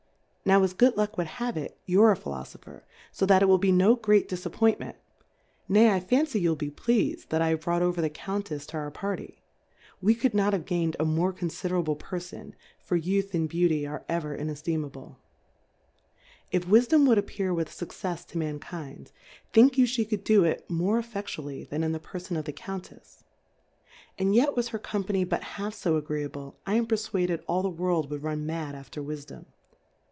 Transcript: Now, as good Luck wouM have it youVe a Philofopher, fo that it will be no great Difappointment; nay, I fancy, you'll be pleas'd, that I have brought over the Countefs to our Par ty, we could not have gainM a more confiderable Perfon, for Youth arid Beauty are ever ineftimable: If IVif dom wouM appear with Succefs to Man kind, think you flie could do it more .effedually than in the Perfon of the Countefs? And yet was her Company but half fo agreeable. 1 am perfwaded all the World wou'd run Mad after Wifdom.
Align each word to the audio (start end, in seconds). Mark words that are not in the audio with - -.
Now, 0.43 0.63
as 0.63 0.73
good 0.73 0.97
Luck 0.97 1.15
wouM 1.17 1.27
have 1.27 1.55
it 1.55 1.77
youVe 1.85 2.17
a 2.17 2.19
Philofopher, 2.19 2.81
fo 3.13 3.25
that 3.27 3.41
it 3.43 3.45
will 3.45 3.59
be 3.59 3.71
no 3.71 3.95
great 3.95 4.27
Difappointment; 4.27 4.95
nay, 5.69 5.93
I 5.93 5.99
fancy, 6.01 6.41
you'll 6.41 6.55
be 6.57 6.71
pleas'd, 6.71 7.29
that 7.29 7.41
I 7.43 7.49
have 7.49 7.61
brought 7.61 7.83
over 7.83 8.01
the 8.01 8.09
Countefs 8.09 8.65
to 8.69 8.77
our 8.77 8.89
Par 8.91 9.15
ty, 9.17 9.37
we 10.01 10.13
could 10.15 10.33
not 10.33 10.51
have 10.51 10.65
gainM 10.65 10.95
a 10.99 11.05
more 11.05 11.31
confiderable 11.31 11.95
Perfon, 11.97 12.53
for 12.83 12.95
Youth 12.97 13.33
arid 13.35 13.47
Beauty 13.49 13.85
are 13.87 14.03
ever 14.09 14.35
ineftimable: 14.35 15.15
If 16.51 16.65
IVif 16.65 16.87
dom 16.89 17.05
wouM 17.05 17.17
appear 17.19 17.53
with 17.53 17.69
Succefs 17.69 18.25
to 18.29 18.37
Man 18.39 18.57
kind, 18.59 19.09
think 19.53 19.77
you 19.77 19.85
flie 19.85 20.03
could 20.03 20.23
do 20.25 20.43
it 20.43 20.67
more 20.69 20.99
.effedually 21.01 21.69
than 21.69 21.83
in 21.83 21.91
the 21.93 21.99
Perfon 21.99 22.35
of 22.35 22.45
the 22.45 22.51
Countefs? 22.51 23.23
And 24.17 24.35
yet 24.35 24.55
was 24.55 24.69
her 24.69 24.79
Company 24.79 25.23
but 25.23 25.43
half 25.55 25.75
fo 25.75 25.95
agreeable. 25.97 26.57
1 26.65 26.75
am 26.77 26.87
perfwaded 26.87 27.41
all 27.47 27.61
the 27.61 27.69
World 27.69 28.09
wou'd 28.09 28.23
run 28.23 28.45
Mad 28.47 28.73
after 28.75 29.01
Wifdom. 29.03 29.45